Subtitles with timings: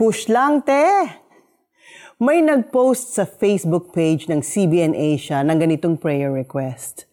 [0.00, 1.12] Push lang, te!
[2.16, 7.04] May nag-post sa Facebook page ng CBN Asia ng ganitong prayer request.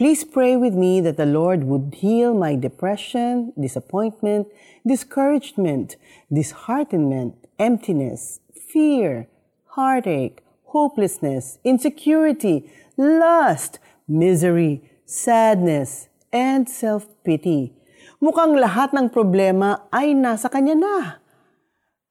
[0.00, 4.48] Please pray with me that the Lord would heal my depression, disappointment,
[4.80, 6.00] discouragement,
[6.32, 9.28] disheartenment, emptiness, fear,
[9.76, 10.40] heartache,
[10.72, 12.64] hopelessness, insecurity,
[12.96, 13.76] lust,
[14.08, 17.76] misery, sadness, and self-pity.
[18.24, 21.21] Mukhang lahat ng problema ay nasa Kanya na.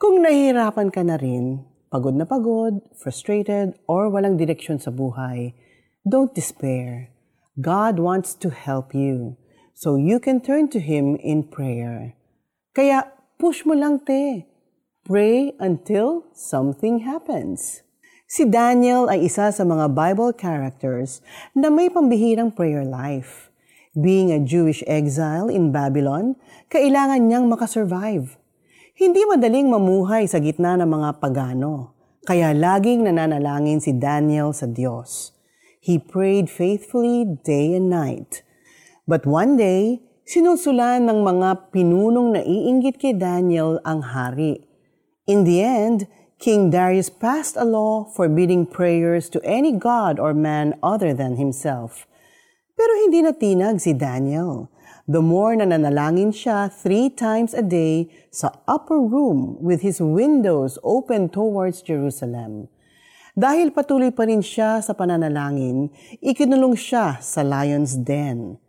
[0.02, 1.61] Kung nahihirapan ka na rin,
[1.94, 5.53] pagod na pagod, frustrated, or walang direksyon sa buhay,
[6.02, 7.13] don't despair.
[7.62, 9.38] God wants to help you.
[9.77, 12.17] So you can turn to Him in prayer.
[12.73, 14.49] Kaya push mo lang te.
[15.05, 17.86] Pray until something happens.
[18.25, 21.22] Si Daniel ay isa sa mga Bible characters
[21.53, 23.53] na may pambihirang prayer life.
[23.94, 26.41] Being a Jewish exile in Babylon,
[26.73, 28.41] kailangan niyang makasurvive.
[29.01, 35.33] Hindi madaling mamuhay sa gitna ng mga pagano, kaya laging nananalangin si Daniel sa Diyos.
[35.81, 38.45] He prayed faithfully day and night.
[39.09, 44.69] But one day, sinusulan ng mga pinunong naiinggit kay Daniel ang hari.
[45.25, 46.05] In the end,
[46.38, 52.05] King Darius passed a law forbidding prayers to any god or man other than himself.
[52.77, 54.69] Pero hindi natinag si Daniel.
[55.09, 60.77] The more na nanalangin siya three times a day sa upper room with his windows
[60.85, 62.69] open towards Jerusalem.
[63.33, 68.59] Dahil patuloy pa rin siya sa pananalangin, ikinulong siya sa lion's den.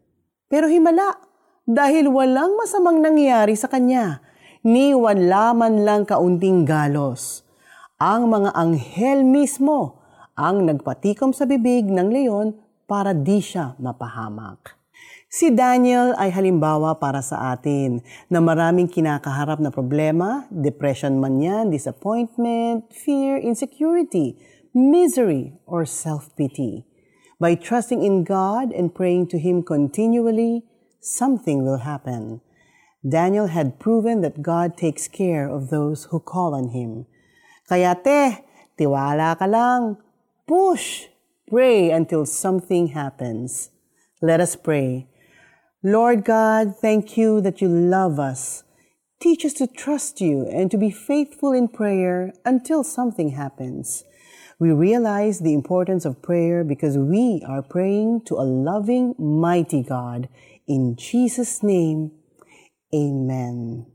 [0.47, 1.19] Pero himala,
[1.67, 4.23] dahil walang masamang nangyari sa kanya,
[4.63, 7.43] ni wala man lang kaunting galos.
[7.99, 10.03] Ang mga anghel mismo
[10.33, 12.57] ang nagpatikom sa bibig ng leon
[12.89, 14.82] para di siya mapahamak.
[15.33, 21.73] Si Daniel ay halimbawa para sa atin na maraming kinakaharap na problema, depression man yan,
[21.73, 24.37] disappointment, fear, insecurity,
[24.77, 26.85] misery, or self-pity.
[27.41, 30.69] By trusting in God and praying to Him continually,
[31.01, 32.45] something will happen.
[33.01, 37.09] Daniel had proven that God takes care of those who call on Him.
[37.73, 38.45] Kaya te,
[38.77, 39.97] tiwala ka lang.
[40.45, 41.09] Push!
[41.49, 43.73] Pray until something happens.
[44.21, 45.09] Let us pray.
[45.85, 48.63] Lord God, thank you that you love us.
[49.21, 54.05] Teach us to trust you and to be faithful in prayer until something happens.
[54.61, 60.29] We realize the importance of prayer because we are praying to a loving, mighty God.
[60.69, 62.13] In Jesus' name,
[62.95, 63.87] Amen.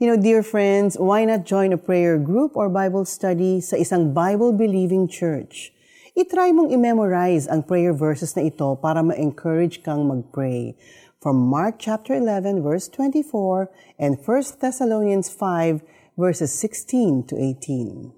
[0.00, 4.10] You know, dear friends, why not join a prayer group or Bible study sa isang
[4.10, 5.75] Bible-believing church?
[6.16, 10.72] Itry mong i-memorize ang prayer verses na ito para ma-encourage kang mag-pray.
[11.20, 13.68] From Mark chapter 11 verse 24
[14.00, 14.24] and 1
[14.56, 15.84] Thessalonians 5
[16.16, 18.16] verses 16 to 18.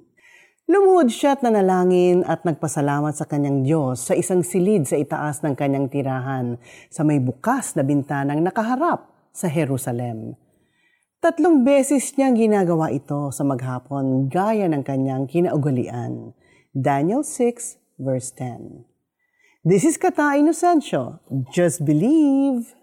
[0.70, 5.59] Lumuhod siya at nanalangin at nagpasalamat sa kanyang Diyos sa isang silid sa itaas ng
[5.59, 6.54] kanyang tirahan
[6.94, 10.38] sa may bukas na bintanang nakaharap sa Jerusalem.
[11.19, 16.30] Tatlong beses niyang ginagawa ito sa maghapon gaya ng kanyang kinaugalian.
[16.70, 18.84] Daniel 6 verse 10.
[19.64, 21.20] This is Kata Inocencio.
[21.53, 22.75] Just believe.